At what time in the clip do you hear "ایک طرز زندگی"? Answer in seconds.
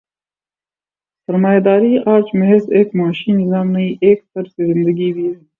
4.01-5.13